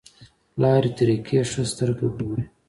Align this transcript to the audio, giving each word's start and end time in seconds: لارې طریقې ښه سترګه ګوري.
لارې 0.61 0.89
طریقې 0.99 1.39
ښه 1.51 1.63
سترګه 1.71 2.07
ګوري. 2.17 2.45